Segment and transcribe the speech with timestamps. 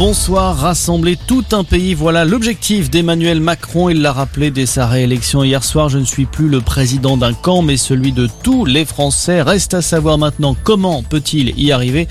[0.00, 3.90] Bonsoir, rassembler tout un pays, voilà l'objectif d'Emmanuel Macron.
[3.90, 7.34] Il l'a rappelé dès sa réélection hier soir, je ne suis plus le président d'un
[7.34, 9.42] camp, mais celui de tous les Français.
[9.42, 12.08] Reste à savoir maintenant comment peut-il y arriver.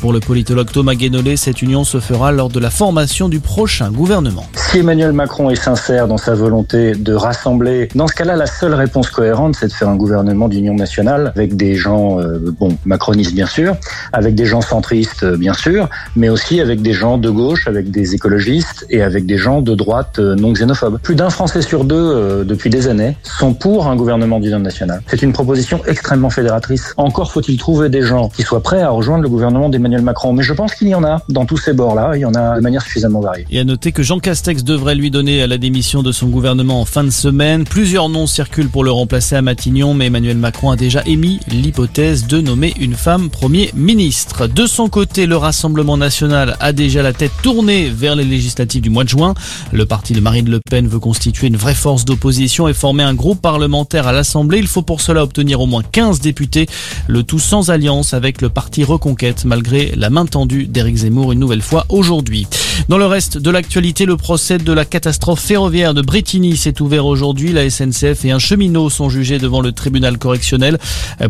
[0.00, 3.92] Pour le politologue Thomas Guénolé, cette union se fera lors de la formation du prochain
[3.92, 4.44] gouvernement.
[4.56, 8.74] Si Emmanuel Macron est sincère dans sa volonté de rassembler, dans ce cas-là, la seule
[8.74, 13.32] réponse cohérente, c'est de faire un gouvernement d'union nationale avec des gens, euh, bon, macronistes
[13.32, 13.76] bien sûr,
[14.12, 17.90] avec des gens centristes bien sûr, mais aussi avec des gens de de gauche, avec
[17.90, 20.98] des écologistes et avec des gens de droite euh, non xénophobes.
[21.02, 25.02] Plus d'un Français sur deux, euh, depuis des années, sont pour un gouvernement d'union nationale.
[25.06, 26.94] C'est une proposition extrêmement fédératrice.
[26.96, 30.32] Encore faut-il trouver des gens qui soient prêts à rejoindre le gouvernement d'Emmanuel Macron.
[30.32, 32.12] Mais je pense qu'il y en a dans tous ces bords-là.
[32.14, 33.46] Il y en a de manière suffisamment variée.
[33.50, 36.84] Et à noter que Jean Castex devrait lui donner la démission de son gouvernement en
[36.84, 37.64] fin de semaine.
[37.64, 42.26] Plusieurs noms circulent pour le remplacer à Matignon, mais Emmanuel Macron a déjà émis l'hypothèse
[42.26, 44.46] de nommer une femme Premier ministre.
[44.46, 48.90] De son côté, le Rassemblement national a déjà la tête tournée vers les législatives du
[48.90, 49.34] mois de juin.
[49.72, 53.14] Le parti de Marine Le Pen veut constituer une vraie force d'opposition et former un
[53.14, 54.58] groupe parlementaire à l'Assemblée.
[54.58, 56.66] Il faut pour cela obtenir au moins 15 députés,
[57.08, 61.40] le tout sans alliance avec le parti Reconquête, malgré la main tendue d'Éric Zemmour une
[61.40, 62.46] nouvelle fois aujourd'hui.
[62.88, 67.06] Dans le reste de l'actualité, le procès de la catastrophe ferroviaire de Brittany s'est ouvert
[67.06, 67.52] aujourd'hui.
[67.52, 70.78] La SNCF et un cheminot sont jugés devant le tribunal correctionnel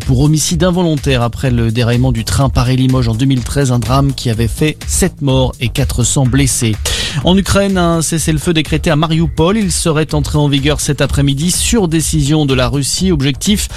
[0.07, 4.49] pour homicide involontaire après le déraillement du train Paris-Limoges en 2013, un drame qui avait
[4.49, 6.77] fait 7 morts et 400 blessés.
[7.25, 9.57] En Ukraine, un cessez-le-feu décrété à Mariupol.
[9.57, 13.13] Il serait entré en vigueur cet après-midi sur décision de la Russie.
[13.13, 13.69] Objectif,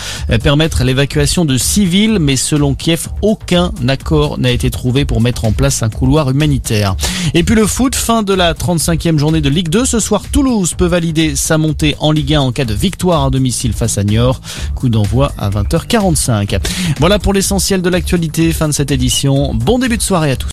[0.44, 5.52] permettre l'évacuation de civils, mais selon Kiev, aucun accord n'a été trouvé pour mettre en
[5.52, 6.96] place un couloir humanitaire.
[7.34, 9.86] Et puis le foot, fin de la 35e journée de Ligue 2.
[9.86, 13.30] Ce soir, Toulouse peut valider sa montée en Ligue 1 en cas de victoire à
[13.30, 14.42] domicile face à Niort.
[14.76, 16.60] Coup d'envoi à 20h45.
[17.00, 18.52] Voilà pour l'essentiel de l'actualité.
[18.54, 19.54] Fin de cette édition.
[19.54, 20.50] Bon début de soirée à tous.